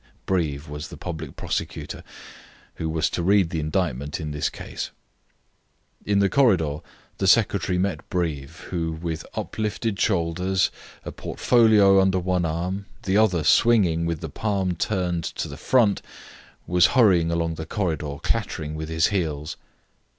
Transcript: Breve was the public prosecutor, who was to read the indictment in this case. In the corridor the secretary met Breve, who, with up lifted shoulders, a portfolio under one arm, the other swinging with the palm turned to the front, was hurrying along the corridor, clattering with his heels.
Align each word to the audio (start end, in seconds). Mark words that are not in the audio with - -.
Breve 0.25 0.67
was 0.67 0.87
the 0.87 0.97
public 0.97 1.35
prosecutor, 1.35 2.03
who 2.77 2.89
was 2.89 3.07
to 3.11 3.21
read 3.21 3.51
the 3.51 3.59
indictment 3.59 4.19
in 4.19 4.31
this 4.31 4.49
case. 4.49 4.89
In 6.07 6.17
the 6.17 6.27
corridor 6.27 6.79
the 7.19 7.27
secretary 7.27 7.77
met 7.77 8.09
Breve, 8.09 8.61
who, 8.71 8.93
with 8.93 9.23
up 9.35 9.59
lifted 9.59 9.99
shoulders, 9.99 10.71
a 11.05 11.11
portfolio 11.11 12.01
under 12.01 12.17
one 12.17 12.45
arm, 12.45 12.87
the 13.03 13.17
other 13.17 13.43
swinging 13.43 14.07
with 14.07 14.21
the 14.21 14.29
palm 14.29 14.75
turned 14.75 15.23
to 15.25 15.47
the 15.47 15.55
front, 15.55 16.01
was 16.65 16.87
hurrying 16.97 17.29
along 17.29 17.53
the 17.53 17.67
corridor, 17.67 18.17
clattering 18.23 18.73
with 18.73 18.89
his 18.89 19.09
heels. 19.09 19.55